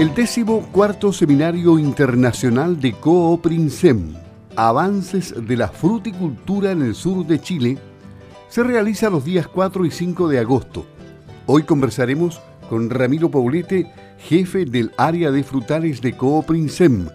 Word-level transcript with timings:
El 0.00 0.14
décimo 0.14 0.66
cuarto 0.72 1.12
Seminario 1.12 1.78
Internacional 1.78 2.80
de 2.80 2.94
Cooprinsem, 2.94 4.14
Avances 4.56 5.46
de 5.46 5.56
la 5.58 5.68
Fruticultura 5.68 6.70
en 6.70 6.80
el 6.80 6.94
Sur 6.94 7.26
de 7.26 7.38
Chile, 7.38 7.76
se 8.48 8.62
realiza 8.62 9.10
los 9.10 9.26
días 9.26 9.46
4 9.46 9.84
y 9.84 9.90
5 9.90 10.28
de 10.28 10.38
agosto. 10.38 10.86
Hoy 11.44 11.64
conversaremos 11.64 12.40
con 12.70 12.88
Ramiro 12.88 13.30
Paulete, 13.30 13.92
jefe 14.20 14.64
del 14.64 14.90
área 14.96 15.30
de 15.30 15.42
frutales 15.42 16.00
de 16.00 16.16
Cooprinsem. 16.16 17.06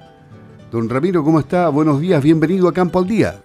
Don 0.71 0.87
Ramiro, 0.87 1.23
¿cómo 1.23 1.39
está? 1.39 1.69
Buenos 1.69 1.99
días, 1.99 2.21
bienvenido 2.21 2.67
a 2.67 2.73
Campo 2.73 2.99
al 2.99 3.07
Día. 3.07 3.41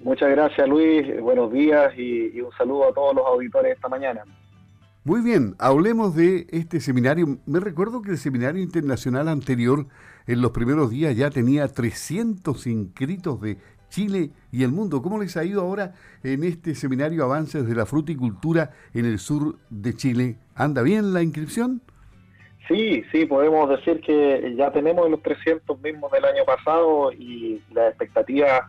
Muchas 0.00 0.28
gracias 0.28 0.68
Luis, 0.68 1.20
buenos 1.20 1.52
días 1.52 1.96
y, 1.96 2.36
y 2.36 2.40
un 2.40 2.50
saludo 2.58 2.88
a 2.88 2.92
todos 2.92 3.14
los 3.14 3.26
auditores 3.26 3.76
esta 3.76 3.88
mañana. 3.88 4.24
Muy 5.06 5.20
bien, 5.20 5.54
hablemos 5.60 6.16
de 6.16 6.48
este 6.50 6.80
seminario. 6.80 7.38
Me 7.46 7.60
recuerdo 7.60 8.02
que 8.02 8.10
el 8.10 8.18
seminario 8.18 8.60
internacional 8.60 9.28
anterior, 9.28 9.86
en 10.26 10.42
los 10.42 10.50
primeros 10.50 10.90
días, 10.90 11.16
ya 11.16 11.30
tenía 11.30 11.68
300 11.68 12.66
inscritos 12.66 13.40
de 13.40 13.56
Chile 13.88 14.30
y 14.50 14.64
el 14.64 14.72
mundo. 14.72 15.02
¿Cómo 15.02 15.20
les 15.20 15.36
ha 15.36 15.44
ido 15.44 15.60
ahora 15.60 15.94
en 16.24 16.42
este 16.42 16.74
seminario 16.74 17.22
Avances 17.22 17.68
de 17.68 17.76
la 17.76 17.86
Fruticultura 17.86 18.72
en 18.94 19.04
el 19.04 19.20
sur 19.20 19.58
de 19.70 19.94
Chile? 19.94 20.38
¿Anda 20.56 20.82
bien 20.82 21.14
la 21.14 21.22
inscripción? 21.22 21.82
Sí, 22.66 23.04
sí, 23.12 23.26
podemos 23.26 23.68
decir 23.68 24.00
que 24.00 24.56
ya 24.56 24.72
tenemos 24.72 25.08
los 25.08 25.22
300 25.22 25.80
mismos 25.82 26.10
del 26.10 26.24
año 26.24 26.44
pasado 26.44 27.12
y 27.12 27.62
las 27.72 27.90
expectativas 27.90 28.62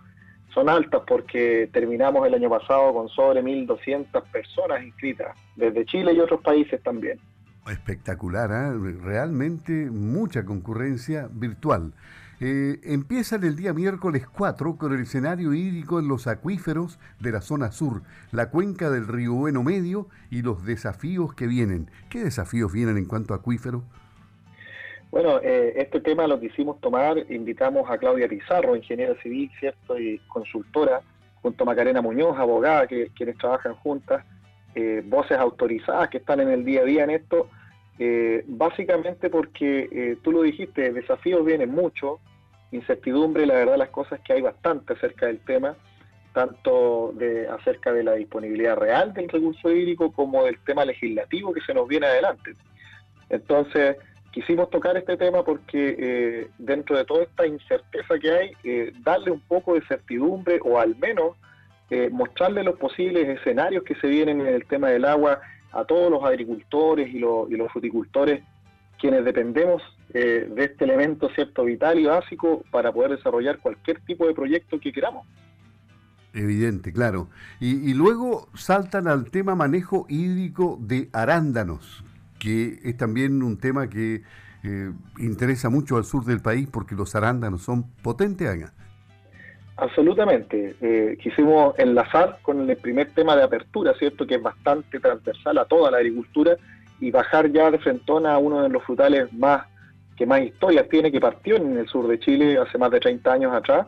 son 0.57 0.70
altas 0.70 1.03
porque 1.07 1.70
terminamos 1.71 2.25
el 2.25 2.34
año 2.34 2.49
pasado 2.49 2.91
con 2.91 3.09
sobre 3.09 3.43
1.200 3.43 4.23
personas 4.31 4.83
inscritas, 4.83 5.38
desde 5.55 5.85
Chile 5.85 6.13
y 6.13 6.20
otros 6.20 6.41
países 6.41 6.81
también. 6.81 7.20
Espectacular, 7.70 8.49
¿eh? 8.49 8.97
realmente 9.03 9.71
mucha 9.91 10.45
concurrencia 10.45 11.30
virtual. 11.31 11.94
Eh, 12.39 12.80
empiezan 12.86 13.44
el 13.44 13.55
día 13.55 13.72
miércoles 13.72 14.27
4 14.27 14.77
con 14.77 14.95
el 14.95 15.02
escenario 15.02 15.53
hídrico 15.53 15.99
en 15.99 16.08
los 16.08 16.25
acuíferos 16.25 16.97
de 17.19 17.33
la 17.33 17.42
zona 17.42 17.71
sur, 17.71 18.02
la 18.31 18.49
cuenca 18.49 18.89
del 18.89 19.08
río 19.08 19.33
Bueno 19.33 19.61
Medio 19.61 20.08
y 20.31 20.42
los 20.42 20.66
desafíos 20.66 21.36
que 21.36 21.45
vienen. 21.45 21.92
¿Qué 22.09 22.23
desafíos 22.23 22.73
vienen 22.73 22.97
en 22.97 23.05
cuanto 23.05 23.36
a 23.36 23.38
acuíferos? 23.38 23.83
Bueno, 25.11 25.39
eh, 25.41 25.73
este 25.77 26.02
tema 26.02 26.27
lo 26.27 26.39
quisimos 26.39 26.81
tomar, 26.81 27.17
invitamos 27.31 27.89
a 27.89 27.97
Claudia 27.97 28.27
Pizarro, 28.27 28.75
ingeniera 28.75 29.16
civil, 29.22 29.49
¿cierto? 29.59 29.97
Y 29.97 30.19
consultora, 30.27 31.02
junto 31.41 31.64
a 31.64 31.67
Macarena 31.67 32.02
Muñoz, 32.02 32.38
abogada, 32.38 32.88
que, 32.88 33.09
quienes 33.16 33.38
trabajan 33.38 33.75
juntas, 33.75 34.25
eh, 34.75 35.02
voces 35.05 35.38
autorizadas 35.38 36.09
que 36.09 36.17
están 36.17 36.41
en 36.41 36.49
el 36.49 36.66
día 36.66 36.81
a 36.81 36.86
día 36.86 37.03
en 37.05 37.11
esto, 37.11 37.49
eh, 37.99 38.44
básicamente 38.47 39.30
porque 39.30 40.17
tú 40.22 40.31
lo 40.31 40.44
dijiste, 40.44 40.91
desafíos 40.91 41.44
vienen 41.45 41.71
mucho, 41.71 42.19
incertidumbre, 42.71 43.45
la 43.45 43.55
verdad 43.55 43.77
las 43.77 43.89
cosas 43.89 44.19
que 44.19 44.33
hay 44.33 44.42
bastante 44.42 44.94
acerca 44.94 45.27
del 45.27 45.39
tema, 45.39 45.75
tanto 46.33 47.14
de, 47.16 47.47
acerca 47.47 47.94
de 47.94 48.03
la 48.03 48.14
disponibilidad 48.14 48.75
real 48.75 49.14
del 49.14 49.30
recurso 49.30 49.71
hídrico 49.71 50.11
como 50.11 50.44
del 50.44 50.59
tema 50.59 50.86
legislativo 50.86 51.53
que 51.53 51.61
se 51.61 51.73
nos 51.73 51.88
viene 51.88 52.05
adelante. 52.05 52.52
Entonces, 53.30 53.97
quisimos 54.38 54.69
tocar 54.69 54.95
este 54.95 55.17
tema 55.17 55.43
porque 55.43 55.95
eh, 55.97 56.49
dentro 56.59 56.95
de 56.95 57.05
toda 57.05 57.23
esta 57.23 57.47
incerteza 57.47 58.19
que 58.21 58.31
hay, 58.31 58.52
eh, 58.63 58.93
darle 59.03 59.31
un 59.31 59.39
poco 59.39 59.73
de 59.73 59.81
certidumbre 59.88 60.59
o 60.63 60.80
al 60.80 60.95
menos 60.95 61.35
eh, 61.89 62.11
mostrarle 62.11 62.63
los 62.63 62.77
posibles 62.77 63.27
escenarios 63.27 63.83
que 63.83 63.95
se 63.95 64.05
vienen 64.05 64.41
en 64.41 64.47
el 64.47 64.65
tema 64.67 64.89
del 64.89 65.05
agua 65.05 65.41
a 65.71 65.85
todos 65.85 66.11
los 66.11 66.23
agricultores 66.23 67.11
y, 67.11 67.17
los, 67.17 67.47
fruticultores 67.71 68.43
quienes 68.99 69.25
dependemos 69.25 69.81
de 70.09 70.63
este 70.63 70.85
elemento 70.85 71.30
cierto 71.30 71.65
vital 71.65 71.99
y 71.99 72.05
básico 72.05 72.63
para 72.71 72.91
poder 72.91 73.11
desarrollar 73.11 73.58
cualquier 73.58 73.99
tipo 74.02 74.25
de 74.25 74.33
proyecto 74.33 74.80
que 74.80 74.92
queramos. 74.92 75.27
Evidente, 76.33 76.93
claro. 76.93 77.27
Y, 77.59 77.89
y, 77.89 77.93
luego 77.93 78.47
saltan 78.55 79.08
al 79.08 79.30
tema 79.30 79.53
manejo 79.55 80.05
hídrico 80.09 80.77
de 80.80 81.09
arándanos, 81.11 82.03
que 82.47 82.80
es 82.85 82.95
también 82.95 83.43
un 83.43 83.59
tema 83.59 83.89
que 83.89 84.21
eh, 84.63 84.91
interesa 85.19 85.69
mucho 85.69 85.97
al 85.97 86.05
sur 86.05 86.23
del 86.23 86.41
país 86.41 86.69
porque 86.71 86.95
los 86.95 87.13
arándanos 87.13 87.61
son 87.61 87.91
potentes 88.02 88.47
acá. 88.47 88.71
Absolutamente. 89.75 90.77
Eh, 90.80 91.17
quisimos 91.21 91.77
enlazar 91.77 92.39
con 92.43 92.69
el 92.69 92.77
primer 92.77 93.11
tema 93.11 93.35
de 93.35 93.43
apertura, 93.43 93.93
¿cierto? 93.99 94.25
Que 94.25 94.35
es 94.35 94.41
bastante 94.41 94.97
transversal 95.02 95.58
a 95.58 95.65
toda 95.65 95.91
la 95.91 95.97
agricultura 95.97 96.55
y 97.02 97.11
bajar 97.11 97.52
ya 97.52 97.69
de 97.69 97.80
frentón 97.80 98.25
a 98.25 98.37
uno 98.37 98.61
de 98.61 98.69
los 98.69 98.81
frutales 98.83 99.31
más 99.33 99.65
que 100.15 100.25
más 100.25 100.41
historias 100.41 100.87
tiene, 100.87 101.11
que 101.11 101.19
partió 101.19 101.58
en 101.58 101.77
el 101.77 101.87
sur 101.89 102.08
de 102.08 102.17
Chile 102.17 102.58
hace 102.58 102.77
más 102.77 102.91
de 102.91 103.02
30 103.02 103.29
años 103.29 103.53
atrás. 103.53 103.87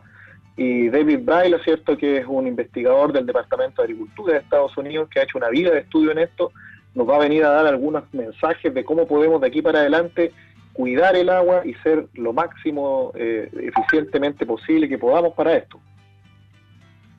Y 0.54 0.90
David 0.90 1.20
Braille, 1.22 1.58
¿cierto? 1.64 1.96
Que 1.96 2.18
es 2.18 2.26
un 2.26 2.46
investigador 2.46 3.10
del 3.10 3.24
Departamento 3.24 3.80
de 3.80 3.86
Agricultura 3.86 4.34
de 4.34 4.40
Estados 4.40 4.76
Unidos 4.76 5.08
que 5.08 5.18
ha 5.18 5.22
hecho 5.22 5.38
una 5.38 5.48
vida 5.48 5.70
de 5.70 5.80
estudio 5.80 6.10
en 6.12 6.18
esto 6.18 6.52
nos 6.94 7.08
va 7.08 7.16
a 7.16 7.18
venir 7.20 7.44
a 7.44 7.50
dar 7.50 7.66
algunos 7.66 8.04
mensajes 8.12 8.72
de 8.72 8.84
cómo 8.84 9.06
podemos 9.06 9.40
de 9.40 9.46
aquí 9.46 9.62
para 9.62 9.80
adelante 9.80 10.32
cuidar 10.72 11.16
el 11.16 11.28
agua 11.28 11.62
y 11.64 11.74
ser 11.74 12.08
lo 12.14 12.32
máximo 12.32 13.12
eh, 13.14 13.50
eficientemente 13.52 14.46
posible 14.46 14.88
que 14.88 14.98
podamos 14.98 15.34
para 15.34 15.56
esto. 15.56 15.80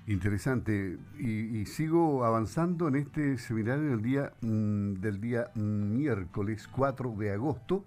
Interesante. 0.07 0.97
Y, 1.19 1.65
sigo 1.65 2.25
avanzando 2.25 2.87
en 2.87 2.95
este 2.95 3.37
seminario 3.37 3.91
del 3.91 4.01
día, 4.01 4.33
mm, 4.41 4.93
del 4.95 5.21
día 5.21 5.51
miércoles 5.55 6.67
4 6.67 7.13
de 7.17 7.31
agosto 7.31 7.85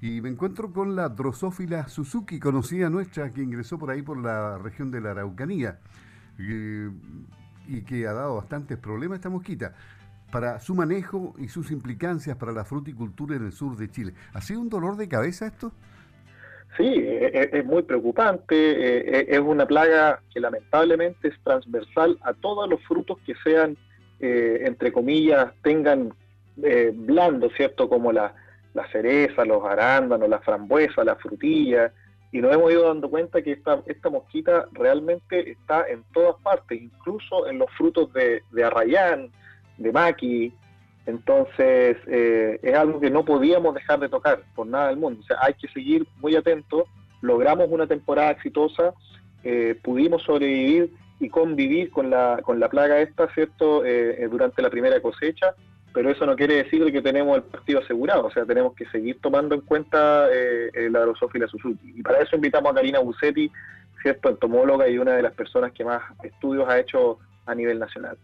y 0.00 0.20
me 0.20 0.28
encuentro 0.28 0.72
con 0.72 0.94
la 0.94 1.08
drosófila 1.08 1.88
Suzuki, 1.88 2.38
conocida 2.38 2.88
nuestra, 2.88 3.30
que 3.30 3.42
ingresó 3.42 3.78
por 3.78 3.90
ahí 3.90 4.02
por 4.02 4.18
la 4.18 4.56
región 4.58 4.90
de 4.92 5.00
la 5.00 5.10
Araucanía 5.10 5.80
eh, 6.38 6.90
y 7.66 7.82
que 7.82 8.06
ha 8.06 8.12
dado 8.12 8.36
bastantes 8.36 8.78
problemas 8.78 9.16
esta 9.16 9.28
mosquita 9.28 9.74
para 10.30 10.60
su 10.60 10.74
manejo 10.74 11.34
y 11.38 11.48
sus 11.48 11.70
implicancias 11.70 12.36
para 12.36 12.52
la 12.52 12.64
fruticultura 12.64 13.36
en 13.36 13.46
el 13.46 13.52
sur 13.52 13.76
de 13.76 13.90
Chile. 13.90 14.12
¿Ha 14.32 14.40
sido 14.40 14.60
un 14.60 14.68
dolor 14.68 14.96
de 14.96 15.08
cabeza 15.08 15.46
esto? 15.46 15.72
Sí, 16.76 16.84
e, 16.84 17.26
e, 17.26 17.58
es, 17.58 17.64
muy 17.64 17.82
preocupante. 17.82 18.54
E, 18.54 19.26
es 19.28 19.40
una 19.40 19.66
plaga 19.66 20.20
que 20.32 20.40
lamentablemente 20.40 21.28
es 21.28 21.34
transversal 21.42 22.18
a 22.22 22.34
todos 22.34 22.68
los 22.68 22.80
frutos 22.84 23.18
que 23.26 23.34
sean, 23.42 23.76
eh, 24.20 24.62
entre 24.64 24.92
comillas, 24.92 25.52
tengan 25.62 26.12
eh, 26.62 26.92
blando, 26.94 27.50
¿cierto? 27.50 27.88
Como 27.88 28.12
la, 28.12 28.34
cereza, 28.92 29.44
los 29.44 29.64
arándanos, 29.64 30.28
la 30.28 30.38
frambuesa, 30.38 31.02
la 31.02 31.16
frutilla. 31.16 31.92
Y 32.30 32.40
nos 32.40 32.54
hemos 32.54 32.70
ido 32.70 32.86
dando 32.86 33.10
cuenta 33.10 33.42
que 33.42 33.52
esta, 33.52 33.82
esta 33.86 34.10
mosquita 34.10 34.66
realmente 34.72 35.50
está 35.50 35.88
en 35.88 36.04
todas 36.12 36.40
partes, 36.42 36.80
incluso 36.80 37.48
en 37.48 37.58
los 37.58 37.70
frutos 37.72 38.12
de, 38.12 38.42
de 38.52 38.64
arrayán, 38.64 39.32
de 39.78 39.92
maqui. 39.92 40.52
Entonces, 41.06 41.96
eh, 42.06 42.58
es 42.62 42.74
algo 42.74 43.00
que 43.00 43.10
no 43.10 43.24
podíamos 43.24 43.74
dejar 43.74 43.98
de 43.98 44.10
tocar 44.10 44.42
por 44.54 44.66
nada 44.66 44.88
del 44.88 44.98
mundo. 44.98 45.20
O 45.22 45.26
sea, 45.26 45.38
hay 45.40 45.54
que 45.54 45.68
seguir 45.68 46.06
muy 46.18 46.36
atentos. 46.36 46.84
Logramos 47.22 47.68
una 47.70 47.86
temporada 47.86 48.32
exitosa, 48.32 48.92
eh, 49.42 49.74
pudimos 49.82 50.22
sobrevivir 50.22 50.92
y 51.18 51.30
convivir 51.30 51.90
con 51.90 52.10
la, 52.10 52.40
con 52.42 52.60
la 52.60 52.68
plaga 52.68 53.00
esta, 53.00 53.32
¿cierto?, 53.32 53.84
eh, 53.84 54.28
durante 54.30 54.62
la 54.62 54.70
primera 54.70 55.00
cosecha, 55.00 55.54
pero 55.92 56.10
eso 56.10 56.26
no 56.26 56.36
quiere 56.36 56.62
decir 56.62 56.84
que 56.92 57.02
tenemos 57.02 57.38
el 57.38 57.42
partido 57.42 57.80
asegurado, 57.80 58.26
o 58.26 58.30
sea, 58.30 58.44
tenemos 58.44 58.74
que 58.74 58.86
seguir 58.86 59.18
tomando 59.20 59.56
en 59.56 59.62
cuenta 59.62 60.28
la 60.28 61.00
drosófila 61.00 61.48
Suzuki. 61.48 61.94
Y 61.96 62.02
para 62.02 62.20
eso 62.20 62.36
invitamos 62.36 62.70
a 62.70 62.74
Karina 62.76 63.00
Busetti, 63.00 63.50
¿cierto?, 64.00 64.28
entomóloga 64.28 64.88
y 64.88 64.98
una 64.98 65.14
de 65.16 65.22
las 65.22 65.32
personas 65.32 65.72
que 65.72 65.84
más 65.84 66.02
estudios 66.22 66.68
ha 66.68 66.78
hecho 66.78 67.18
a 67.46 67.54
nivel 67.54 67.80
nacional. 67.80 68.16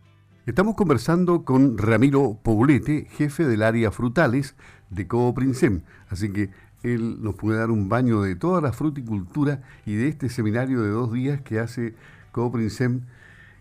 Estamos 0.47 0.75
conversando 0.75 1.43
con 1.43 1.79
Ramiro 1.79 2.39
Poblete, 2.43 3.07
jefe 3.13 3.47
del 3.47 3.63
área 3.63 3.91
frutales 3.91 4.55
de 4.91 5.07
Cooprinsem. 5.07 5.81
Así 6.11 6.31
que 6.31 6.51
él 6.83 7.23
nos 7.23 7.35
puede 7.35 7.59
dar 7.59 7.71
un 7.71 7.89
baño 7.89 8.21
de 8.21 8.37
toda 8.37 8.61
la 8.61 8.75
fruticultura 8.75 9.63
y 9.87 9.95
de 9.95 10.09
este 10.09 10.29
seminario 10.29 10.83
de 10.83 10.91
dos 10.91 11.11
días 11.15 11.41
que 11.41 11.61
hace 11.61 11.95
Cooprinsem 12.33 13.07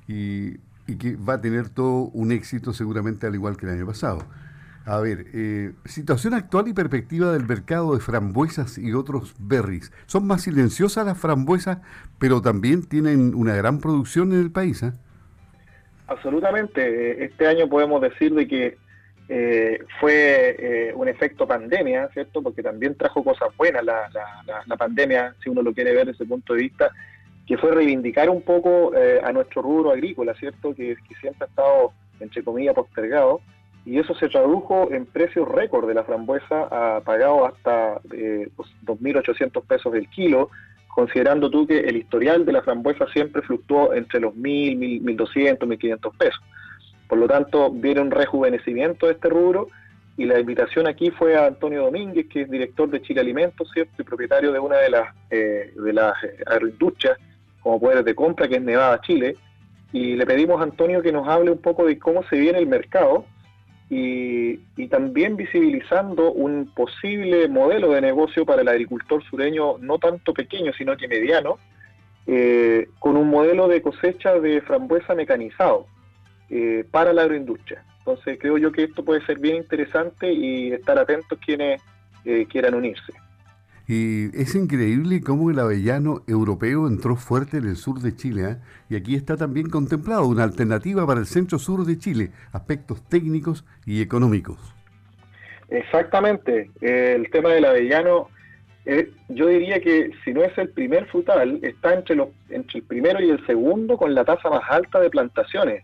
y, 0.10 0.58
y 0.86 0.98
que 0.98 1.16
va 1.16 1.36
a 1.36 1.42
tener 1.42 1.70
todo 1.70 2.10
un 2.12 2.34
éxito 2.34 2.74
seguramente 2.74 3.28
al 3.28 3.36
igual 3.36 3.56
que 3.56 3.66
el 3.66 3.72
año 3.72 3.86
pasado. 3.86 4.28
A 4.84 4.98
ver, 4.98 5.28
eh, 5.32 5.74
situación 5.86 6.34
actual 6.34 6.68
y 6.68 6.74
perspectiva 6.74 7.32
del 7.32 7.48
mercado 7.48 7.94
de 7.94 8.02
frambuesas 8.02 8.78
y 8.78 8.92
otros 8.92 9.36
berries. 9.40 9.94
Son 10.06 10.28
más 10.28 10.42
silenciosas 10.42 11.06
las 11.06 11.18
frambuesas, 11.18 11.78
pero 12.20 12.42
también 12.42 12.84
tienen 12.84 13.36
una 13.36 13.56
gran 13.56 13.80
producción 13.80 14.34
en 14.34 14.40
el 14.42 14.52
país. 14.52 14.84
¿eh? 14.84 14.92
Absolutamente. 16.08 17.24
Este 17.24 17.48
año 17.48 17.68
podemos 17.68 18.02
decir 18.02 18.34
de 18.34 18.48
que 18.48 18.78
eh, 19.30 19.80
fue 20.00 20.56
eh, 20.60 20.94
un 20.94 21.08
efecto 21.08 21.48
pandemia, 21.48 22.10
¿cierto? 22.14 22.42
Porque 22.42 22.62
también 22.62 22.96
trajo 22.96 23.24
cosas 23.24 23.50
buenas 23.58 23.84
la, 23.84 24.10
la, 24.66 24.78
pandemia, 24.78 25.34
si 25.42 25.50
uno 25.50 25.62
lo 25.62 25.74
quiere 25.74 25.94
ver 25.94 26.08
desde 26.08 26.24
ese 26.24 26.26
punto 26.26 26.54
de 26.54 26.64
vista, 26.64 26.92
que 27.48 27.58
fue 27.58 27.72
reivindicar 27.72 28.30
un 28.30 28.42
poco 28.42 28.94
eh, 28.96 29.22
a 29.24 29.32
nuestro 29.32 29.62
rubro 29.62 29.92
agrícola, 29.92 30.34
¿cierto? 30.36 30.76
Que, 30.76 30.98
siempre 31.22 31.46
ha 31.46 31.50
estado, 31.50 31.94
entre 32.20 32.44
comillas, 32.44 32.76
postergado. 32.76 33.40
y 33.86 33.98
eso 33.98 34.14
se 34.16 34.28
tradujo 34.28 34.92
en 34.92 35.06
precios 35.06 35.48
récord 35.48 35.88
de 35.88 35.94
la 35.94 36.04
frambuesa, 36.04 37.02
pagado 37.06 37.46
hasta 37.46 38.02
eh, 38.12 38.50
2.800 38.86 39.52
pues, 39.52 39.66
pesos 39.66 39.96
el 39.96 40.10
kilo, 40.10 40.50
considerando 40.94 41.50
tú 41.50 41.66
que 41.66 41.80
el 41.80 41.98
historial 41.98 42.46
de 42.46 42.52
la 42.52 42.62
frambuesa 42.62 43.08
siempre 43.08 43.42
fluctuó 43.42 43.94
entre 43.94 44.20
los 44.20 44.34
1.000, 44.36 45.02
1.200, 45.02 45.58
1.500 45.60 46.18
pesos. 46.18 46.42
Por 47.08 47.18
lo 47.18 47.28
tanto, 47.28 47.72
viene 47.72 48.02
un 48.02 48.12
rejuvenecimiento 48.12 49.08
de 49.08 49.14
este 49.14 49.30
rubro 49.30 49.70
y 50.18 50.26
la 50.26 50.40
invitación 50.40 50.86
aquí 50.88 51.10
fue 51.10 51.36
a 51.36 51.48
Antonio 51.48 51.84
Domínguez, 51.84 52.28
que 52.28 52.42
es 52.42 52.50
director 52.50 52.90
de 52.90 53.02
Chile 53.02 53.22
Alimentos, 53.22 53.70
¿cierto? 53.74 54.02
y 54.02 54.06
propietario 54.06 54.52
de 54.52 54.60
una 54.60 54.78
de 54.78 54.90
las, 54.90 55.16
eh, 55.32 55.74
de 55.76 55.94
las 55.94 56.24
eh, 56.24 56.38
agroindustrias 56.46 57.18
como 57.62 57.80
poderes 57.80 58.06
de 58.06 58.14
compra, 58.14 58.48
que 58.48 58.56
es 58.56 58.62
Nevada, 58.62 59.02
Chile, 59.02 59.36
y 59.92 60.16
le 60.16 60.26
pedimos 60.26 60.60
a 60.60 60.64
Antonio 60.64 61.02
que 61.02 61.12
nos 61.12 61.28
hable 61.28 61.52
un 61.52 61.62
poco 61.62 61.86
de 61.86 61.98
cómo 61.98 62.24
se 62.24 62.38
viene 62.38 62.60
el 62.60 62.68
mercado 62.68 63.26
y, 63.90 64.58
también 64.88 65.36
visibilizando 65.36 66.32
un 66.32 66.72
posible 66.74 67.48
modelo 67.48 67.92
de 67.92 68.02
negocio 68.02 68.46
para 68.46 68.62
el 68.62 68.68
agricultor 68.68 69.24
sureño, 69.24 69.78
no 69.80 69.98
tanto 69.98 70.34
pequeño, 70.34 70.72
sino 70.74 70.96
que 70.96 71.08
mediano, 71.08 71.58
eh, 72.28 72.90
con 73.00 73.18
un 73.18 73.30
modelo 73.30 73.68
de 73.68 73.82
cosecha 73.82 74.40
de 74.40 74.62
frambuesa 74.62 75.16
mecanizado 75.16 75.88
eh, 76.50 76.86
para 76.92 77.12
la 77.12 77.24
agroindustria. 77.24 77.84
Entonces 78.00 78.38
creo 78.40 78.58
yo 78.58 78.72
que 78.72 78.84
esto 78.84 79.04
puede 79.04 79.26
ser 79.26 79.40
bien 79.40 79.58
interesante 79.58 80.32
y 80.32 80.72
estar 80.72 81.00
atentos 81.00 81.40
quienes 81.44 81.82
eh, 82.26 82.46
quieran 82.50 82.76
unirse. 82.76 83.14
Y 83.88 84.36
es 84.40 84.56
increíble 84.56 85.22
cómo 85.22 85.52
el 85.52 85.60
avellano 85.60 86.24
europeo 86.28 86.88
entró 86.88 87.18
fuerte 87.18 87.58
en 87.58 87.66
el 87.66 87.76
sur 87.76 88.00
de 88.00 88.16
Chile. 88.16 88.52
¿eh? 88.52 88.58
Y 88.90 88.96
aquí 88.96 89.16
está 89.16 89.36
también 89.36 89.70
contemplado 89.70 90.26
una 90.26 90.44
alternativa 90.44 91.06
para 91.06 91.20
el 91.20 91.26
centro 91.26 91.60
sur 91.60 91.86
de 91.86 91.98
Chile, 91.98 92.32
aspectos 92.54 93.04
técnicos 93.10 93.66
y 93.86 94.02
económicos. 94.02 94.58
Exactamente. 95.70 96.70
el 96.82 97.30
tema 97.32 97.50
del 97.50 97.66
avellano, 97.66 98.30
eh, 98.86 99.12
yo 99.30 99.48
diría 99.48 99.80
que 99.82 100.12
si 100.24 100.34
no 100.34 100.44
es 100.44 100.58
el 100.58 100.70
primer 100.70 101.08
frutal, 101.08 101.60
está 101.62 101.94
entre, 101.94 102.16
los, 102.16 102.30
entre 102.50 102.80
el 102.80 102.86
primero 102.86 103.22
y 103.22 103.30
el 103.30 103.46
segundo 103.46 103.98
con 103.98 104.14
la 104.14 104.24
tasa 104.24 104.50
más 104.50 104.64
alta 104.70 105.00
de 105.00 105.10
plantaciones. 105.10 105.84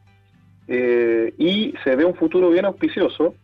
Eh, 0.67 1.33
y 1.37 1.73
se 1.83 1.95
ve 1.95 2.05
un 2.05 2.15
futuro 2.15 2.49
bien 2.49 2.65
auspicioso. 2.65 3.35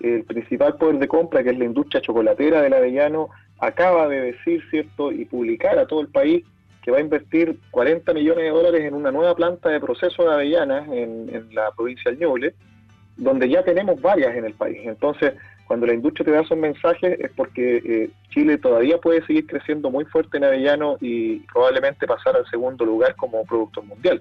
El 0.00 0.24
principal 0.24 0.76
poder 0.76 0.98
de 0.98 1.06
compra, 1.06 1.44
que 1.44 1.50
es 1.50 1.58
la 1.58 1.64
industria 1.64 2.02
chocolatera 2.02 2.60
del 2.60 2.74
avellano, 2.74 3.30
acaba 3.62 4.08
de 4.08 4.20
decir, 4.20 4.60
¿cierto?, 4.70 5.12
y 5.12 5.24
publicar 5.24 5.78
a 5.78 5.86
todo 5.86 6.00
el 6.00 6.08
país 6.08 6.44
que 6.82 6.90
va 6.90 6.98
a 6.98 7.00
invertir 7.00 7.60
40 7.70 8.12
millones 8.12 8.42
de 8.42 8.50
dólares 8.50 8.84
en 8.84 8.94
una 8.94 9.12
nueva 9.12 9.36
planta 9.36 9.68
de 9.68 9.78
proceso 9.78 10.24
de 10.24 10.34
avellanas 10.34 10.88
en, 10.88 11.48
la 11.54 11.70
provincia 11.70 12.10
del 12.10 12.18
Ñuble, 12.18 12.54
donde 13.16 13.48
ya 13.48 13.62
tenemos 13.62 14.02
varias 14.02 14.34
en 14.34 14.46
el 14.46 14.54
país. 14.54 14.80
Entonces, 14.82 15.34
cuando 15.68 15.86
la 15.86 15.94
industria 15.94 16.24
te 16.24 16.30
da 16.32 16.40
esos 16.40 16.58
mensajes 16.58 17.20
es 17.20 17.30
porque 17.36 17.76
eh, 17.76 18.10
Chile 18.30 18.58
todavía 18.58 18.98
puede 18.98 19.24
seguir 19.26 19.46
creciendo 19.46 19.92
muy 19.92 20.06
fuerte 20.06 20.38
en 20.38 20.44
avellano 20.44 20.96
y 21.00 21.38
probablemente 21.52 22.04
pasar 22.08 22.34
al 22.34 22.46
segundo 22.50 22.84
lugar 22.84 23.14
como 23.14 23.44
productor 23.44 23.84
mundial. 23.84 24.20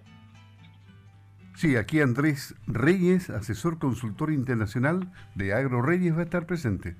Sí, 1.55 1.77
aquí 1.77 1.99
Andrés 1.99 2.53
Reyes, 2.67 3.31
asesor 3.31 3.79
consultor 3.79 4.31
internacional 4.31 5.11
de 5.33 5.53
Agro 5.53 5.81
Reyes, 5.81 6.15
va 6.15 6.19
a 6.19 6.25
estar 6.25 6.45
presente. 6.45 6.95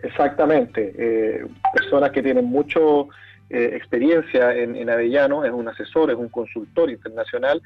Exactamente, 0.00 0.94
eh, 0.96 1.46
personas 1.74 2.10
que 2.12 2.22
tienen 2.22 2.44
mucho 2.44 3.08
eh, 3.50 3.70
experiencia 3.74 4.54
en, 4.54 4.88
Avellano, 4.90 5.44
es 5.44 5.52
un 5.52 5.68
asesor, 5.68 6.10
es 6.10 6.16
un 6.16 6.28
consultor 6.28 6.90
internacional 6.90 7.62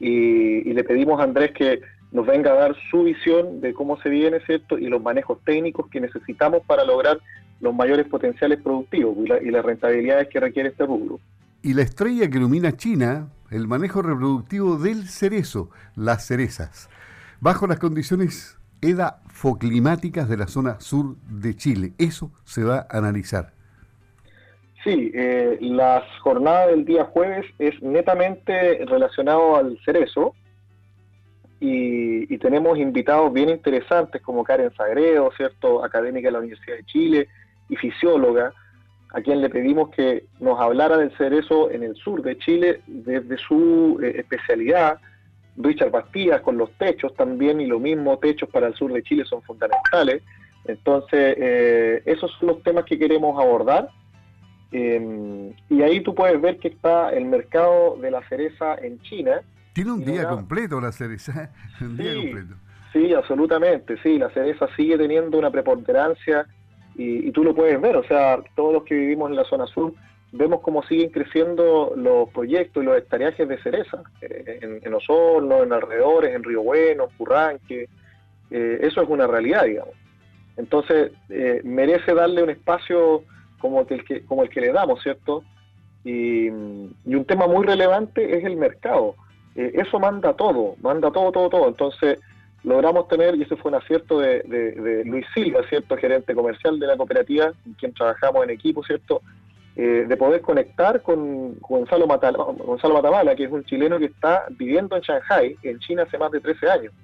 y, 0.00 0.72
le 0.72 0.82
pedimos 0.82 1.20
a 1.20 1.24
Andrés 1.24 1.52
que 1.52 1.80
nos 2.12 2.26
venga 2.26 2.52
a 2.52 2.54
dar 2.54 2.76
su 2.90 3.04
visión 3.04 3.60
de 3.60 3.72
cómo 3.72 4.00
se 4.00 4.08
viene, 4.08 4.40
¿cierto? 4.40 4.78
Y 4.78 4.88
los 4.88 5.02
manejos 5.02 5.38
técnicos 5.44 5.88
que 5.88 6.00
necesitamos 6.00 6.62
para 6.66 6.84
lograr 6.84 7.20
los 7.60 7.74
mayores 7.74 8.06
potenciales 8.06 8.60
productivos 8.62 9.16
y, 9.42 9.50
las 9.50 9.64
rentabilidades 9.64 10.28
que 10.28 10.40
requiere 10.40 10.70
este 10.70 10.86
rubro. 10.86 11.20
Y 11.62 11.74
la 11.74 11.82
estrella 11.82 12.28
que 12.28 12.38
ilumina 12.38 12.76
China, 12.76 13.28
el 13.50 13.68
manejo 13.68 14.02
reproductivo 14.02 14.76
del 14.76 15.06
cerezo, 15.08 15.70
las 15.94 16.26
cerezas, 16.26 16.88
bajo 17.40 17.66
las 17.66 17.78
condiciones 17.78 18.58
edafoclimáticas 18.86 20.28
de 20.28 20.36
la 20.36 20.46
zona 20.46 20.80
sur 20.80 21.16
de 21.28 21.54
Chile. 21.54 21.92
Eso 21.98 22.30
se 22.44 22.64
va 22.64 22.86
a 22.88 22.98
analizar. 22.98 23.52
Sí, 24.84 25.10
eh, 25.14 25.58
la 25.60 26.04
jornada 26.20 26.68
del 26.68 26.84
día 26.84 27.06
jueves 27.06 27.44
es 27.58 27.82
netamente 27.82 28.84
relacionado 28.86 29.56
al 29.56 29.78
cerezo 29.84 30.34
y, 31.58 32.38
tenemos 32.38 32.78
invitados 32.78 33.32
bien 33.32 33.48
interesantes 33.48 34.22
como 34.22 34.44
Karen 34.44 34.72
Sagredo, 34.76 35.32
¿cierto? 35.36 35.84
académica 35.84 36.28
de 36.28 36.32
la 36.32 36.38
Universidad 36.38 36.76
de 36.76 36.84
Chile 36.84 37.28
y 37.68 37.76
fisióloga, 37.76 38.52
a 39.12 39.20
quien 39.20 39.40
le 39.40 39.48
pedimos 39.48 39.90
que 39.90 40.26
nos 40.38 40.60
hablara 40.60 40.98
del 40.98 41.16
cerezo 41.16 41.70
en 41.70 41.82
el 41.82 41.96
sur 41.96 42.22
de 42.22 42.38
Chile 42.38 42.82
desde 42.86 43.38
su 43.38 43.98
eh, 44.02 44.14
especialidad, 44.18 45.00
Richard 45.56 45.90
Bastías 45.90 46.40
con 46.42 46.58
los 46.58 46.70
techos 46.72 47.14
también 47.14 47.60
y 47.60 47.66
lo 47.66 47.80
mismo, 47.80 48.18
techos 48.18 48.48
para 48.50 48.68
el 48.68 48.74
sur 48.74 48.92
de 48.92 49.02
Chile 49.02 49.24
son 49.24 49.42
fundamentales. 49.42 50.22
Entonces, 50.64 51.36
eh, 51.38 52.02
esos 52.04 52.30
son 52.38 52.48
los 52.48 52.62
temas 52.62 52.84
que 52.84 52.98
queremos 52.98 53.40
abordar. 53.40 53.88
Eh, 54.72 55.52
y 55.70 55.82
ahí 55.82 56.00
tú 56.00 56.14
puedes 56.14 56.40
ver 56.40 56.58
que 56.58 56.68
está 56.68 57.10
el 57.10 57.24
mercado 57.24 57.96
de 58.00 58.10
la 58.10 58.26
cereza 58.28 58.74
en 58.74 59.00
China. 59.00 59.42
Tiene 59.72 59.92
un 59.92 60.04
día 60.04 60.28
completo 60.28 60.80
la 60.80 60.92
cereza, 60.92 61.52
un 61.80 61.96
día 61.96 62.14
completo. 62.14 62.54
Sí, 62.92 63.12
absolutamente, 63.12 63.96
sí, 64.02 64.18
la 64.18 64.30
cereza 64.30 64.68
sigue 64.74 64.96
teniendo 64.96 65.38
una 65.38 65.50
preponderancia 65.50 66.46
y, 66.94 67.28
y, 67.28 67.30
tú 67.30 67.44
lo 67.44 67.54
puedes 67.54 67.78
ver, 67.78 67.94
o 67.94 68.04
sea, 68.04 68.38
todos 68.54 68.72
los 68.72 68.84
que 68.84 68.94
vivimos 68.94 69.28
en 69.28 69.36
la 69.36 69.44
zona 69.44 69.66
sur 69.66 69.92
vemos 70.32 70.60
cómo 70.60 70.82
siguen 70.84 71.10
creciendo 71.10 71.92
los 71.96 72.28
proyectos 72.30 72.82
y 72.82 72.86
los 72.86 72.98
hectareajes 72.98 73.48
de 73.48 73.62
cereza 73.62 74.02
eh, 74.20 74.58
en, 74.62 74.80
en, 74.82 74.94
Osorno, 74.94 75.62
en 75.62 75.72
alrededores, 75.72 76.34
en 76.34 76.44
Río 76.44 76.62
Bueno, 76.62 77.04
en 77.04 77.16
Purranque. 77.16 77.88
Eh, 78.50 78.78
eso 78.82 79.02
es 79.02 79.08
una 79.08 79.26
realidad, 79.26 79.64
digamos. 79.64 79.94
Entonces, 80.56 81.12
eh, 81.28 81.60
merece 81.64 82.14
darle 82.14 82.42
un 82.42 82.50
espacio 82.50 83.22
como, 83.58 83.86
el 83.88 84.04
que, 84.04 84.24
como 84.24 84.42
el 84.42 84.48
que 84.48 84.60
le 84.60 84.72
damos, 84.72 85.02
¿cierto? 85.02 85.44
Y, 86.04 86.48
un 86.48 87.24
tema 87.26 87.46
muy 87.46 87.66
relevante 87.66 88.36
es 88.36 88.44
el 88.44 88.56
mercado. 88.56 89.16
eso 89.54 89.98
manda 89.98 90.34
todo, 90.34 90.76
manda 90.80 91.10
todo, 91.10 91.32
todo, 91.32 91.48
todo. 91.48 91.68
Entonces, 91.68 92.20
logramos 92.62 93.08
tener, 93.08 93.34
y 93.36 93.42
ese 93.42 93.56
fue 93.56 93.70
un 93.70 93.76
acierto 93.76 94.20
de, 94.20 94.42
de 94.42 95.04
Luis 95.04 95.26
Silva, 95.34 95.62
¿cierto? 95.68 95.96
Gerente 95.96 96.34
comercial 96.34 96.78
de 96.78 96.86
la 96.86 96.96
cooperativa, 96.96 97.52
con 97.64 97.72
quien 97.74 97.92
trabajamos 97.92 98.44
en 98.44 98.50
equipo, 98.50 98.84
¿cierto? 98.84 99.22
Eh, 99.78 100.06
de 100.08 100.16
poder 100.16 100.40
conectar 100.40 101.02
con 101.02 101.58
Gonzalo, 101.60 102.06
Gonzalo 102.06 102.94
Matamala, 102.94 103.36
que 103.36 103.44
es 103.44 103.52
un 103.52 103.62
chileno 103.62 103.98
que 103.98 104.06
está 104.06 104.46
viviendo 104.48 104.96
en 104.96 105.02
Shanghai, 105.02 105.54
en 105.62 105.78
China, 105.80 106.04
hace 106.04 106.16
más 106.16 106.32
de 106.32 106.40
13 106.40 106.70
años, 106.70 106.94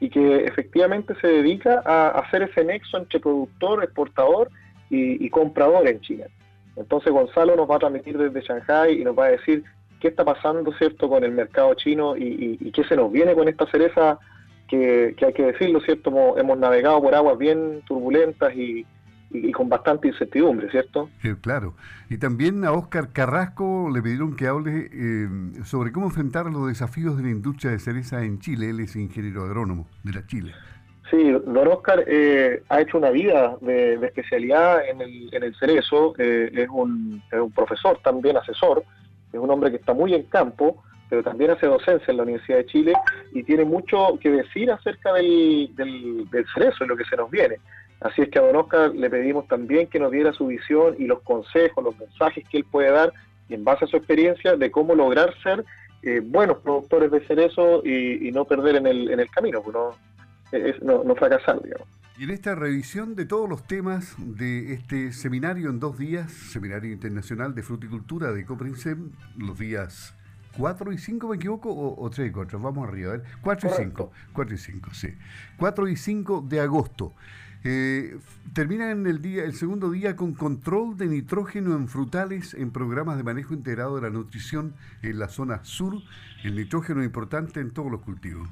y 0.00 0.10
que 0.10 0.38
efectivamente 0.38 1.14
se 1.20 1.28
dedica 1.28 1.84
a 1.86 2.08
hacer 2.18 2.42
ese 2.42 2.64
nexo 2.64 2.96
entre 2.96 3.20
productor, 3.20 3.84
exportador 3.84 4.50
y, 4.90 5.30
comprador 5.30 5.86
en 5.86 6.00
China. 6.00 6.26
Entonces 6.74 7.12
Gonzalo 7.12 7.54
nos 7.54 7.70
va 7.70 7.76
a 7.76 7.80
transmitir 7.80 8.18
desde 8.18 8.40
Shanghai 8.40 9.00
y 9.00 9.04
nos 9.04 9.16
va 9.16 9.26
a 9.26 9.30
decir 9.30 9.62
qué 10.00 10.08
está 10.08 10.24
pasando, 10.24 10.72
¿cierto?, 10.72 11.08
con 11.08 11.22
el 11.22 11.30
mercado 11.30 11.74
chino 11.74 12.16
y, 12.16 12.72
qué 12.72 12.82
se 12.82 12.96
nos 12.96 13.12
viene 13.12 13.36
con 13.36 13.46
esta 13.46 13.70
cereza 13.70 14.18
que, 14.66 15.14
hay 15.24 15.32
que 15.32 15.44
decirlo, 15.44 15.80
¿cierto? 15.80 16.36
hemos 16.36 16.58
navegado 16.58 17.00
por 17.00 17.14
aguas 17.14 17.38
bien 17.38 17.82
turbulentas 17.86 18.52
y, 18.56 18.84
y, 19.42 19.52
con 19.52 19.68
bastante 19.68 20.08
incertidumbre, 20.08 20.70
¿cierto? 20.70 21.08
claro. 21.40 21.74
Y 22.08 22.18
también 22.18 22.64
a 22.64 22.72
Óscar 22.72 23.12
Carrasco 23.12 23.90
le 23.92 24.02
pidieron 24.02 24.36
que 24.36 24.46
hable 24.46 24.90
eh, 24.92 25.28
sobre 25.64 25.92
cómo 25.92 26.06
enfrentar 26.06 26.46
los 26.46 26.68
desafíos 26.68 27.16
de 27.16 27.24
la 27.24 27.30
industria 27.30 27.72
de 27.72 27.78
cereza 27.78 28.22
en 28.22 28.38
Chile. 28.38 28.70
Él 28.70 28.80
es 28.80 28.96
ingeniero 28.96 29.44
agrónomo 29.44 29.86
de 30.04 30.12
la 30.12 30.26
Chile. 30.26 30.52
Sí, 31.10 31.30
don 31.30 31.68
Óscar 31.68 32.04
eh, 32.06 32.62
ha 32.68 32.80
hecho 32.80 32.98
una 32.98 33.10
vida 33.10 33.56
de, 33.60 33.94
especialidad 33.94 34.88
en 34.88 35.00
el, 35.00 35.28
en 35.32 35.42
el 35.44 35.54
cerezo, 35.54 36.14
eh, 36.18 36.50
es, 36.52 36.68
un, 36.68 37.22
es, 37.30 37.38
un, 37.38 37.52
profesor 37.52 37.98
también, 38.02 38.36
asesor, 38.36 38.82
es 39.32 39.38
un 39.38 39.48
hombre 39.48 39.70
que 39.70 39.76
está 39.76 39.92
muy 39.92 40.14
en 40.14 40.24
campo, 40.24 40.82
pero 41.08 41.22
también 41.22 41.52
hace 41.52 41.66
docencia 41.66 42.10
en 42.10 42.16
la 42.16 42.24
Universidad 42.24 42.58
de 42.58 42.66
Chile 42.66 42.92
y 43.32 43.44
tiene 43.44 43.64
mucho 43.64 44.18
que 44.20 44.30
decir 44.30 44.68
acerca 44.72 45.12
del, 45.12 45.70
del, 45.76 46.28
del 46.28 46.44
cerezo 46.52 46.84
y 46.84 46.88
lo 46.88 46.96
que 46.96 47.04
se 47.04 47.16
nos 47.16 47.30
viene. 47.30 47.58
Así 48.00 48.22
es 48.22 48.28
que 48.28 48.38
a 48.38 48.42
Don 48.42 48.56
Oscar 48.56 48.94
le 48.94 49.08
pedimos 49.08 49.48
también 49.48 49.86
que 49.86 49.98
nos 49.98 50.12
diera 50.12 50.32
su 50.32 50.46
visión 50.46 50.94
y 50.98 51.06
los 51.06 51.22
consejos, 51.22 51.82
los 51.82 51.98
mensajes 51.98 52.46
que 52.48 52.58
él 52.58 52.64
puede 52.64 52.90
dar 52.90 53.12
en 53.48 53.64
base 53.64 53.84
a 53.84 53.88
su 53.88 53.96
experiencia 53.96 54.56
de 54.56 54.70
cómo 54.70 54.94
lograr 54.94 55.32
ser 55.42 55.64
eh, 56.02 56.20
buenos 56.20 56.58
productores 56.58 57.10
de 57.10 57.26
cerezo 57.26 57.82
y, 57.84 58.28
y, 58.28 58.32
no 58.32 58.44
perder 58.44 58.76
en 58.76 58.86
el, 58.86 59.10
en 59.10 59.20
el 59.20 59.30
camino, 59.30 59.62
pues 59.62 59.74
no, 59.74 61.04
no, 61.04 61.14
fracasar, 61.16 61.60
digamos. 61.62 61.88
Y 62.18 62.24
en 62.24 62.30
esta 62.30 62.54
revisión 62.54 63.14
de 63.14 63.26
todos 63.26 63.48
los 63.48 63.66
temas 63.66 64.14
de 64.18 64.72
este 64.72 65.12
seminario 65.12 65.68
en 65.68 65.80
dos 65.80 65.98
días, 65.98 66.32
Seminario 66.32 66.92
Internacional 66.92 67.54
de 67.54 67.62
Fruticultura 67.62 68.32
de 68.32 68.44
Coprinsem, 68.44 69.10
los 69.36 69.58
días 69.58 70.14
4 70.56 70.92
y 70.92 70.98
5, 70.98 71.28
¿me 71.28 71.36
equivoco? 71.36 71.70
¿O, 71.70 72.10
3 72.10 72.28
y 72.28 72.32
4? 72.32 72.58
Vamos 72.58 72.88
arriba, 72.88 73.14
a 73.14 73.16
ver. 73.18 73.26
4 73.42 73.70
y 73.70 73.72
5. 73.72 74.12
4 74.32 74.54
y 74.54 74.58
5, 74.58 74.94
sí. 74.94 75.08
4 75.58 75.88
y 75.88 75.96
5 75.96 76.44
de 76.48 76.60
agosto. 76.60 77.14
Eh, 77.68 78.18
terminan 78.54 79.08
el, 79.08 79.20
día, 79.20 79.42
el 79.42 79.54
segundo 79.54 79.90
día 79.90 80.14
con 80.14 80.34
control 80.34 80.96
de 80.96 81.06
nitrógeno 81.06 81.74
en 81.74 81.88
frutales 81.88 82.54
en 82.54 82.70
programas 82.70 83.16
de 83.16 83.24
manejo 83.24 83.54
integrado 83.54 83.96
de 83.96 84.02
la 84.02 84.10
nutrición 84.10 84.74
en 85.02 85.18
la 85.18 85.26
zona 85.26 85.64
sur. 85.64 85.94
El 86.44 86.54
nitrógeno 86.54 87.00
es 87.00 87.06
importante 87.06 87.58
en 87.58 87.72
todos 87.72 87.90
los 87.90 88.02
cultivos. 88.02 88.48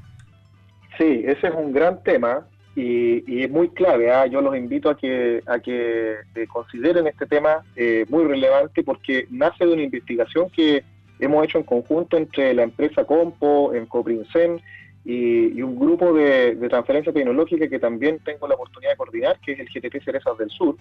Sí, 0.98 1.22
ese 1.24 1.46
es 1.46 1.54
un 1.54 1.72
gran 1.72 2.02
tema 2.02 2.44
y, 2.74 3.42
es 3.44 3.48
muy 3.48 3.68
clave. 3.68 4.10
¿ah? 4.10 4.26
Yo 4.26 4.40
los 4.40 4.56
invito 4.56 4.90
a 4.90 4.96
que, 4.96 5.44
a 5.46 5.60
que 5.60 6.16
eh, 6.34 6.46
consideren 6.48 7.06
este 7.06 7.26
tema 7.26 7.64
eh, 7.76 8.04
muy 8.08 8.24
relevante 8.24 8.82
porque 8.82 9.28
nace 9.30 9.64
de 9.64 9.74
una 9.74 9.82
investigación 9.82 10.50
que 10.50 10.82
hemos 11.20 11.44
hecho 11.44 11.58
en 11.58 11.64
conjunto 11.64 12.16
entre 12.16 12.52
la 12.52 12.64
empresa 12.64 13.04
Compo, 13.04 13.72
en 13.74 13.86
Coprincen 13.86 14.60
y, 15.04 15.60
un 15.60 15.78
grupo 15.78 16.12
de, 16.12 16.56
transferencia 16.68 17.12
tecnológica 17.12 17.68
que 17.68 17.78
también 17.78 18.18
tengo 18.24 18.48
la 18.48 18.54
oportunidad 18.54 18.92
de 18.92 18.96
coordinar, 18.96 19.38
que 19.40 19.52
es 19.52 19.60
el 19.60 19.68
GTP 19.68 20.02
Cerezas 20.02 20.38
del 20.38 20.50
Sur. 20.50 20.76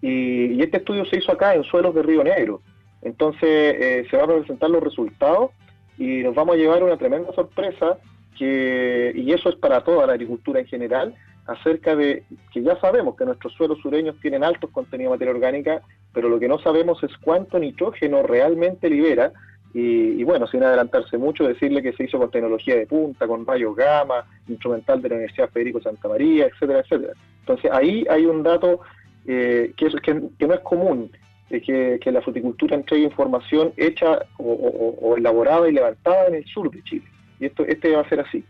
Y, 0.00 0.62
este 0.62 0.78
estudio 0.78 1.04
se 1.06 1.18
hizo 1.18 1.32
acá 1.32 1.54
en 1.54 1.64
suelos 1.64 1.94
de 1.94 2.02
Río 2.02 2.22
Negro. 2.22 2.62
Entonces 3.02 3.42
eh, 3.44 4.06
se 4.10 4.16
van 4.16 4.30
a 4.30 4.34
presentar 4.36 4.70
los 4.70 4.82
resultados 4.82 5.50
y 5.98 6.22
nos 6.22 6.34
vamos 6.34 6.54
a 6.54 6.58
llevar 6.58 6.82
una 6.82 6.96
tremenda 6.96 7.32
sorpresa 7.32 7.98
que, 8.38 9.12
y 9.14 9.32
eso 9.32 9.48
es 9.48 9.56
para 9.56 9.82
toda 9.82 10.06
la 10.06 10.12
agricultura 10.12 10.60
en 10.60 10.66
general, 10.66 11.14
acerca 11.46 11.94
de 11.94 12.24
que 12.52 12.62
ya 12.62 12.78
sabemos 12.80 13.16
que 13.16 13.24
nuestros 13.24 13.52
suelos 13.54 13.78
sureños 13.80 14.16
tienen 14.20 14.44
altos 14.44 14.70
contenidos 14.70 15.12
de 15.12 15.16
materia 15.16 15.34
orgánica, 15.34 15.82
pero 16.12 16.28
lo 16.28 16.38
que 16.38 16.48
no 16.48 16.58
sabemos 16.58 17.02
es 17.02 17.16
cuánto 17.18 17.58
nitrógeno 17.58 18.22
realmente 18.22 18.90
libera. 18.90 19.32
Y, 19.78 20.24
bueno, 20.24 20.46
sin 20.46 20.62
adelantarse 20.62 21.18
mucho, 21.18 21.46
decirle 21.46 21.82
que 21.82 21.92
se 21.92 22.04
hizo 22.04 22.16
con 22.16 22.30
tecnología 22.30 22.76
de 22.76 22.86
punta, 22.86 23.26
con 23.26 23.44
rayos 23.44 23.76
gamma, 23.76 24.24
instrumental 24.48 25.02
de 25.02 25.10
la 25.10 25.14
Universidad 25.16 25.50
Federico 25.50 25.82
Santa 25.82 26.08
María, 26.08 26.46
etcétera, 26.46 26.80
etcétera. 26.80 27.12
Entonces 27.40 27.70
ahí 27.70 28.06
hay 28.08 28.24
un 28.24 28.42
dato 28.42 28.80
eh, 29.26 29.74
que, 29.76 29.88
que, 30.00 30.46
no 30.46 30.54
es 30.54 30.60
común, 30.60 31.10
que, 31.50 32.00
que, 32.00 32.10
la 32.10 32.22
fruticultura 32.22 32.74
entregue 32.74 33.04
información 33.04 33.74
hecha 33.76 34.20
o, 34.38 34.50
o 34.50 35.16
elaborada 35.18 35.68
y 35.68 35.72
levantada 35.72 36.28
en 36.28 36.36
el 36.36 36.46
sur 36.46 36.70
de 36.70 36.82
Chile. 36.82 37.04
Y 37.38 37.44
esto 37.44 37.62
este 37.66 37.94
va 37.94 38.00
a 38.00 38.08
ser 38.08 38.20
así. 38.20 38.42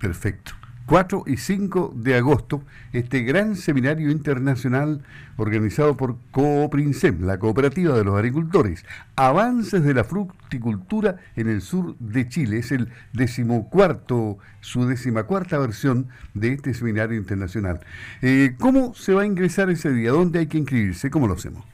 Perfecto. 0.00 0.52
4 0.86 1.24
y 1.26 1.36
5 1.36 1.94
de 1.96 2.14
agosto, 2.14 2.62
este 2.92 3.22
gran 3.22 3.56
seminario 3.56 4.10
internacional 4.10 5.02
organizado 5.36 5.96
por 5.96 6.16
Cooprinsem, 6.30 7.22
la 7.22 7.38
cooperativa 7.38 7.96
de 7.96 8.04
los 8.04 8.14
agricultores. 8.14 8.84
Avances 9.16 9.82
de 9.82 9.94
la 9.94 10.04
fruticultura 10.04 11.16
en 11.34 11.48
el 11.48 11.60
sur 11.60 11.96
de 11.98 12.28
Chile. 12.28 12.58
Es 12.58 12.70
el 12.70 12.88
decimocuarto, 13.12 14.38
su 14.60 14.86
decimacuarta 14.86 15.58
versión 15.58 16.06
de 16.34 16.52
este 16.52 16.72
seminario 16.72 17.18
internacional. 17.18 17.80
Eh, 18.22 18.54
¿Cómo 18.58 18.94
se 18.94 19.12
va 19.12 19.22
a 19.22 19.26
ingresar 19.26 19.68
ese 19.70 19.92
día? 19.92 20.12
¿Dónde 20.12 20.38
hay 20.38 20.46
que 20.46 20.58
inscribirse? 20.58 21.10
¿Cómo 21.10 21.26
lo 21.26 21.34
hacemos? 21.34 21.64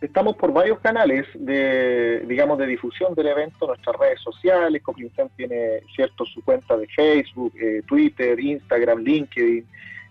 Estamos 0.00 0.36
por 0.36 0.52
varios 0.52 0.78
canales 0.80 1.26
de, 1.34 2.22
digamos, 2.26 2.58
de 2.58 2.66
difusión 2.66 3.14
del 3.14 3.28
evento, 3.28 3.66
nuestras 3.66 3.96
redes 3.96 4.20
sociales, 4.20 4.82
Coprincen 4.82 5.30
tiene, 5.36 5.80
cierto, 5.94 6.26
su 6.26 6.44
cuenta 6.44 6.76
de 6.76 6.86
Facebook, 6.88 7.54
eh, 7.58 7.80
Twitter, 7.86 8.38
Instagram, 8.38 8.98
LinkedIn, 8.98 9.64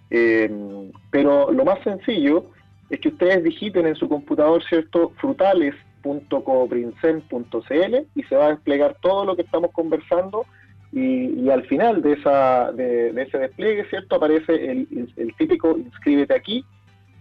eh, 0.09 0.89
pero 1.11 1.51
lo 1.51 1.63
más 1.63 1.83
sencillo 1.83 2.47
es 2.89 2.99
que 2.99 3.09
ustedes 3.09 3.43
digiten 3.43 3.85
en 3.85 3.95
su 3.95 4.09
computador, 4.09 4.63
cierto, 4.63 5.11
frutales.coprincen.cl 5.17 7.95
y 8.15 8.23
se 8.23 8.35
va 8.35 8.47
a 8.47 8.49
desplegar 8.49 8.97
todo 9.01 9.23
lo 9.23 9.35
que 9.35 9.43
estamos 9.43 9.69
conversando 9.71 10.47
y, 10.91 11.47
al 11.49 11.63
final 11.67 12.01
de, 12.01 12.13
esa, 12.13 12.71
de, 12.71 13.09
ese 13.21 13.37
despliegue, 13.37 13.85
cierto, 13.89 14.15
aparece 14.15 14.71
el 14.71 15.35
típico 15.37 15.77
inscríbete 15.77 16.33
aquí 16.33 16.65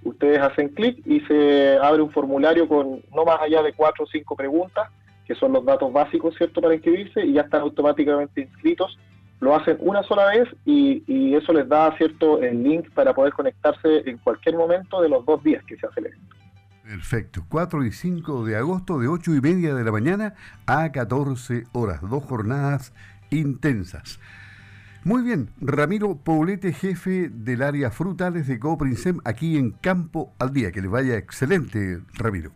ustedes 0.04 0.38
hacen 0.40 0.68
clic 0.68 1.04
y 1.06 1.20
se 1.20 1.78
abre 1.78 2.02
un 2.02 2.10
formulario 2.10 2.68
con 2.68 3.02
no 3.14 3.24
más 3.24 3.40
allá 3.40 3.62
de 3.62 3.72
cuatro 3.72 4.04
o 4.04 4.06
cinco 4.06 4.36
preguntas, 4.36 4.88
que 5.26 5.34
son 5.34 5.52
los 5.52 5.64
datos 5.64 5.92
básicos, 5.92 6.34
¿cierto?, 6.36 6.60
para 6.60 6.74
inscribirse 6.74 7.24
y 7.24 7.32
ya 7.32 7.42
están 7.42 7.62
automáticamente 7.62 8.42
inscritos. 8.42 8.98
Lo 9.40 9.56
hacen 9.56 9.76
una 9.80 10.02
sola 10.02 10.26
vez 10.26 10.48
y, 10.64 11.34
eso 11.34 11.52
les 11.52 11.68
da, 11.68 11.96
¿cierto?, 11.96 12.40
el 12.42 12.62
link 12.62 12.90
para 12.90 13.14
poder 13.14 13.32
conectarse 13.32 14.08
en 14.08 14.18
cualquier 14.18 14.56
momento 14.56 15.00
de 15.00 15.08
los 15.08 15.24
dos 15.26 15.42
días 15.42 15.64
que 15.64 15.76
se 15.76 15.86
hace 15.86 16.00
el 16.00 16.06
evento. 16.06 16.36
Perfecto. 16.84 17.44
4 17.48 17.84
y 17.84 17.92
5 17.92 18.44
de 18.44 18.56
agosto 18.56 18.98
de 18.98 19.08
8 19.08 19.34
y 19.34 19.40
media 19.40 19.74
de 19.74 19.84
la 19.84 19.90
mañana 19.90 20.34
a 20.66 20.92
14 20.92 21.64
horas. 21.72 22.00
Dos 22.02 22.22
jornadas 22.24 22.92
intensas. 23.30 24.20
Muy 25.04 25.22
bien, 25.22 25.50
Ramiro 25.60 26.16
Poblete, 26.16 26.72
jefe 26.72 27.28
del 27.28 27.62
área 27.62 27.90
frutales 27.90 28.48
de 28.48 28.58
Cooprinsem, 28.58 29.18
aquí 29.26 29.58
en 29.58 29.72
Campo 29.72 30.32
al 30.38 30.54
Día. 30.54 30.72
Que 30.72 30.80
les 30.80 30.90
vaya 30.90 31.18
excelente, 31.18 31.98
Ramiro. 32.14 32.52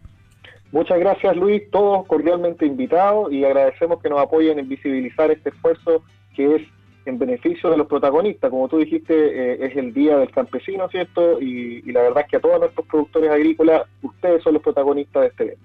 Muchas 0.72 0.98
gracias, 0.98 1.36
Luis. 1.36 1.62
Todos 1.70 2.06
cordialmente 2.06 2.64
invitados 2.64 3.30
y 3.30 3.44
agradecemos 3.44 4.00
que 4.02 4.08
nos 4.08 4.20
apoyen 4.20 4.58
en 4.58 4.66
visibilizar 4.66 5.30
este 5.30 5.50
esfuerzo 5.50 6.02
que 6.34 6.56
es 6.56 6.62
en 7.04 7.18
beneficio 7.18 7.70
de 7.70 7.76
los 7.76 7.86
protagonistas. 7.86 8.50
Como 8.50 8.66
tú 8.68 8.78
dijiste, 8.78 9.14
eh, 9.14 9.66
es 9.66 9.76
el 9.76 9.92
Día 9.92 10.16
del 10.16 10.30
Campesino, 10.30 10.88
¿cierto? 10.88 11.42
Y, 11.42 11.82
y 11.84 11.92
la 11.92 12.00
verdad 12.00 12.22
es 12.24 12.30
que 12.30 12.36
a 12.36 12.40
todos 12.40 12.60
nuestros 12.60 12.86
productores 12.86 13.30
agrícolas, 13.30 13.82
ustedes 14.00 14.42
son 14.42 14.54
los 14.54 14.62
protagonistas 14.62 15.20
de 15.20 15.28
este 15.28 15.44
evento. 15.44 15.64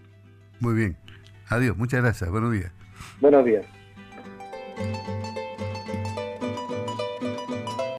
Muy 0.59 0.73
bien. 0.73 0.97
Adiós, 1.47 1.77
muchas 1.77 2.01
gracias. 2.01 2.29
Buenos 2.29 2.51
días. 2.51 2.73
Buenos 3.21 3.45
días. 3.45 3.82